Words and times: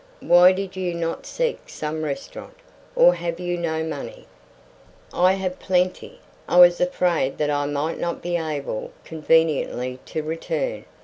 "Why 0.21 0.51
did 0.51 0.75
you 0.75 0.95
not 0.95 1.27
seek 1.27 1.69
some 1.69 2.01
restaurant? 2.03 2.55
Or 2.95 3.13
have 3.13 3.39
you 3.39 3.55
no 3.55 3.83
money?" 3.83 4.25
"I 5.13 5.33
have 5.33 5.59
plenty. 5.59 6.19
I 6.49 6.57
was 6.57 6.81
afraid 6.81 7.37
that 7.37 7.51
I 7.51 7.67
might 7.67 7.99
not 7.99 8.19
be 8.23 8.35
able 8.35 8.93
conveniently 9.05 9.99
to 10.07 10.23
return. 10.23 10.85